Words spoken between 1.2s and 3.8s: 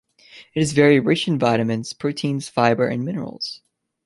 in vitamins, proteins, fibre, and minerals.